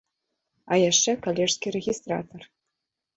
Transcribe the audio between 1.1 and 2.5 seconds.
калежскі рэгістратар!